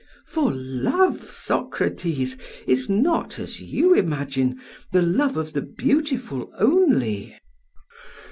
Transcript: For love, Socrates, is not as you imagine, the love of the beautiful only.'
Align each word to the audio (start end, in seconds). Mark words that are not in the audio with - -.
For 0.25 0.51
love, 0.51 1.29
Socrates, 1.29 2.35
is 2.65 2.89
not 2.89 3.37
as 3.37 3.61
you 3.61 3.93
imagine, 3.93 4.59
the 4.91 5.03
love 5.03 5.37
of 5.37 5.53
the 5.53 5.61
beautiful 5.61 6.51
only.' 6.57 7.37